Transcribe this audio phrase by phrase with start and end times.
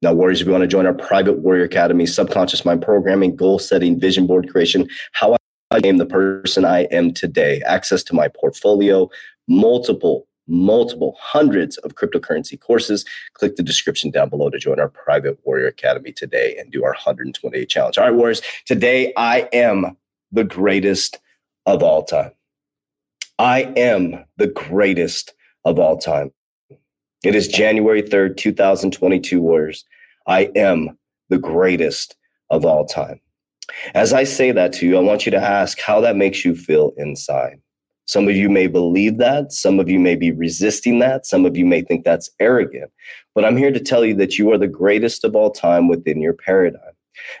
[0.00, 3.58] Now, Warriors, if you want to join our private Warrior Academy, subconscious mind programming, goal
[3.58, 5.36] setting, vision board creation, how
[5.72, 9.10] I am the person I am today, access to my portfolio,
[9.48, 15.36] multiple, multiple hundreds of cryptocurrency courses, click the description down below to join our private
[15.44, 17.98] Warrior Academy today and do our 120 day challenge.
[17.98, 19.96] All right, Warriors, today I am
[20.30, 21.18] the greatest
[21.66, 22.30] of all time.
[23.40, 25.34] I am the greatest
[25.64, 26.30] of all time.
[27.24, 29.84] It is January 3rd, 2022, Warriors.
[30.28, 30.98] I am
[31.30, 32.14] the greatest
[32.50, 33.20] of all time.
[33.94, 36.54] As I say that to you, I want you to ask how that makes you
[36.54, 37.60] feel inside.
[38.04, 39.52] Some of you may believe that.
[39.52, 41.26] Some of you may be resisting that.
[41.26, 42.90] Some of you may think that's arrogant.
[43.34, 46.20] But I'm here to tell you that you are the greatest of all time within
[46.20, 46.80] your paradigm.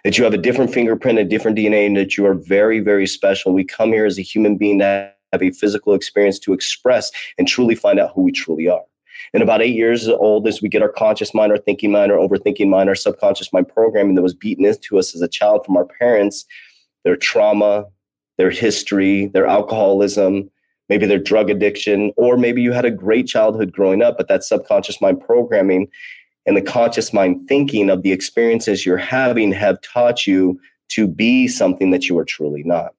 [0.04, 3.06] That you have a different fingerprint, a different DNA, and that you are very, very
[3.06, 3.52] special.
[3.52, 7.46] We come here as a human being to have a physical experience to express and
[7.46, 8.84] truly find out who we truly are.
[9.34, 12.18] And about eight years old, as we get our conscious mind, our thinking mind, our
[12.18, 15.76] overthinking mind, our subconscious mind programming that was beaten into us as a child from
[15.76, 16.44] our parents,
[17.04, 17.86] their trauma,
[18.36, 20.50] their history, their alcoholism,
[20.88, 24.44] maybe their drug addiction, or maybe you had a great childhood growing up, but that
[24.44, 25.88] subconscious mind programming
[26.46, 30.58] and the conscious mind thinking of the experiences you're having have taught you
[30.88, 32.94] to be something that you are truly not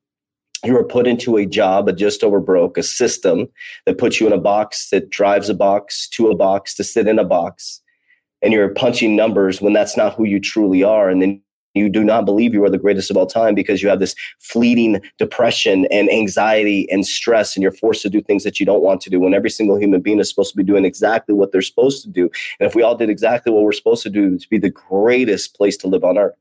[0.64, 3.48] you are put into a job a just over broke a system
[3.86, 7.08] that puts you in a box that drives a box to a box to sit
[7.08, 7.82] in a box
[8.42, 11.42] and you're punching numbers when that's not who you truly are and then
[11.76, 14.16] you do not believe you are the greatest of all time because you have this
[14.40, 18.82] fleeting depression and anxiety and stress and you're forced to do things that you don't
[18.82, 21.52] want to do when every single human being is supposed to be doing exactly what
[21.52, 22.24] they're supposed to do.
[22.60, 24.72] And if we all did exactly what we're supposed to do it would be the
[24.72, 26.36] greatest place to live on earth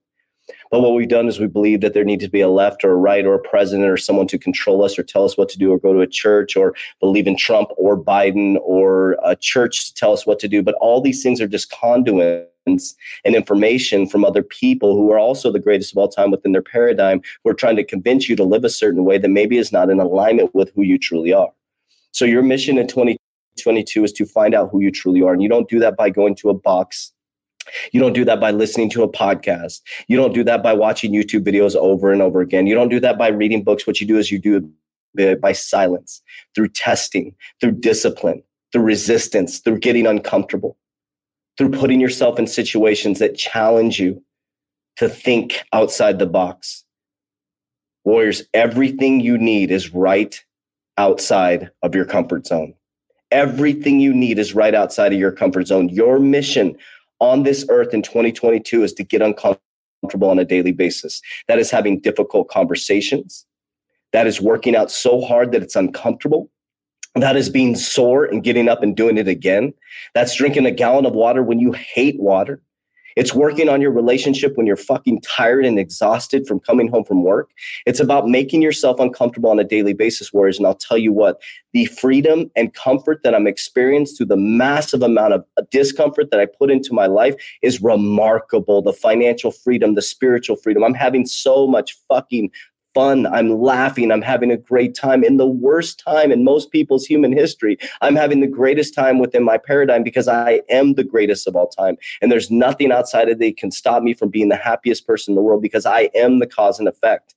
[0.71, 2.93] but what we've done is we believe that there needs to be a left or
[2.93, 5.59] a right or a president or someone to control us or tell us what to
[5.59, 9.89] do or go to a church or believe in Trump or Biden or a church
[9.89, 10.63] to tell us what to do.
[10.63, 15.51] But all these things are just conduits and information from other people who are also
[15.51, 18.45] the greatest of all time within their paradigm who are trying to convince you to
[18.45, 21.49] live a certain way that maybe is not in alignment with who you truly are.
[22.13, 25.33] So your mission in 2022 is to find out who you truly are.
[25.33, 27.13] And you don't do that by going to a box
[27.93, 29.81] you don't do that by listening to a podcast.
[30.09, 32.67] You don't do that by watching YouTube videos over and over again.
[32.67, 33.87] You don't do that by reading books.
[33.87, 34.71] What you do is you do
[35.17, 36.23] it by silence,
[36.55, 38.43] through testing, through discipline,
[38.73, 40.77] through resistance, through getting uncomfortable,
[41.57, 44.23] through putting yourself in situations that challenge you
[44.97, 46.85] to think outside the box.
[48.05, 50.43] Warriors, everything you need is right
[50.97, 52.75] outside of your comfort zone.
[53.31, 55.89] Everything you need is right outside of your comfort zone.
[55.89, 56.77] Your mission
[57.21, 61.21] on this earth in 2022 is to get uncomfortable on a daily basis.
[61.49, 63.47] That is having difficult conversations.
[64.13, 66.51] That is working out so hard that it's uncomfortable.
[67.15, 69.75] That is being sore and getting up and doing it again.
[70.15, 72.63] That's drinking a gallon of water when you hate water.
[73.19, 77.25] It's working on your relationship when you're fucking tired and exhausted from coming home from
[77.25, 77.51] work.
[77.85, 80.57] It's about making yourself uncomfortable on a daily basis, Warriors.
[80.57, 81.43] And I'll tell you what,
[81.73, 86.47] the freedom and comfort that I'm experiencing through the massive amount of discomfort that I
[86.47, 88.83] put into my life is remarkable.
[88.83, 90.85] The financial freedom, the spiritual freedom.
[90.85, 92.53] I'm having so much fucking
[92.99, 93.29] fun.
[93.29, 94.11] I'm laughing.
[94.11, 95.23] I'm having a great time.
[95.23, 99.45] In the worst time in most people's human history, I'm having the greatest time within
[99.45, 101.97] my paradigm because I am the greatest of all time.
[102.21, 105.37] And there's nothing outside of that can stop me from being the happiest person in
[105.37, 107.37] the world because I am the cause and effect.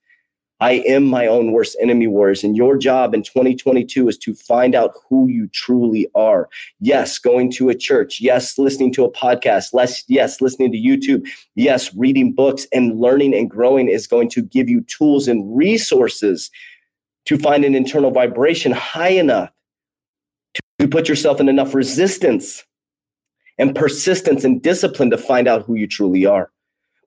[0.61, 2.43] I am my own worst enemy, warriors.
[2.43, 6.49] And your job in 2022 is to find out who you truly are.
[6.79, 8.21] Yes, going to a church.
[8.21, 9.73] Yes, listening to a podcast.
[9.73, 11.27] Less, yes, listening to YouTube.
[11.55, 16.51] Yes, reading books and learning and growing is going to give you tools and resources
[17.25, 19.49] to find an internal vibration high enough
[20.79, 22.63] to put yourself in enough resistance
[23.57, 26.51] and persistence and discipline to find out who you truly are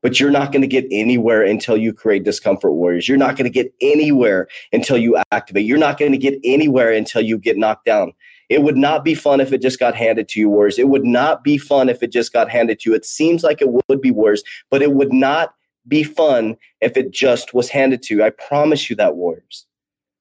[0.05, 3.09] but you're not going to get anywhere until you create discomfort warriors.
[3.09, 5.65] You're not going to get anywhere until you activate.
[5.65, 8.13] You're not going to get anywhere until you get knocked down.
[8.51, 10.79] It would not be fun if it just got handed to you, Warriors.
[10.79, 12.95] It would not be fun if it just got handed to you.
[12.95, 15.55] It seems like it would be worse, but it would not
[15.89, 18.23] be fun if it just was handed to you.
[18.23, 19.65] I promise you that, Warriors.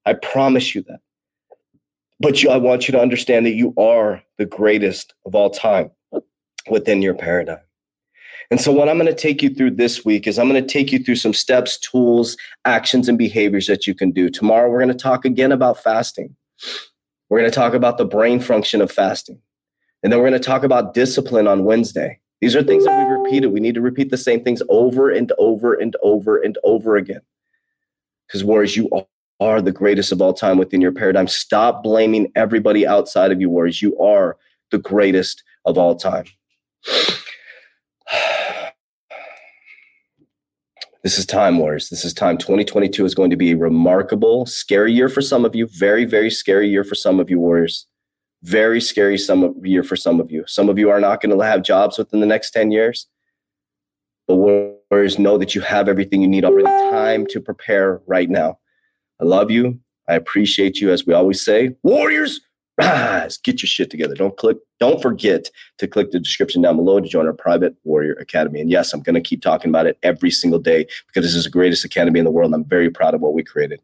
[0.06, 1.02] I promise you that.
[2.22, 5.92] But you, I want you to understand that you are the greatest of all time
[6.70, 7.60] within your paradigm.
[8.52, 10.74] And so, what I'm going to take you through this week is I'm going to
[10.74, 14.30] take you through some steps, tools, actions, and behaviors that you can do.
[14.30, 16.36] Tomorrow, we're going to talk again about fasting.
[17.30, 19.42] We're going to talk about the brain function of fasting.
[20.04, 22.20] And then we're going to talk about discipline on Wednesday.
[22.42, 23.48] These are things that we repeated.
[23.48, 27.22] We need to repeat the same things over and over and over and over again.
[28.28, 28.90] Because, Warriors, you
[29.40, 31.28] are the greatest of all time within your paradigm.
[31.28, 33.82] Stop blaming everybody outside of you, Warriors.
[33.82, 34.38] You are
[34.72, 36.26] the greatest of all time.
[41.04, 41.90] This is time, Warriors.
[41.90, 42.38] This is time.
[42.38, 45.68] 2022 is going to be a remarkable, scary year for some of you.
[45.68, 47.88] Very, very scary year for some of you, Warriors.
[48.44, 50.46] Very scary some year for some of you.
[50.48, 53.08] Some of you are not going to have jobs within the next 10 years.
[54.30, 56.70] But Warriors, know that you have everything you need already.
[56.90, 58.60] Time to prepare right now.
[59.20, 59.82] I love you.
[60.08, 61.76] I appreciate you, as we always say.
[61.84, 62.40] Warriors,
[63.24, 64.16] rise, get your shit together.
[64.16, 68.14] Don't click, don't forget to click the description down below to join our private warrior
[68.14, 68.60] academy.
[68.60, 71.46] And yes, I'm going to keep talking about it every single day because this is
[71.46, 72.54] the greatest academy in the world.
[72.54, 73.80] I'm very proud of what we created.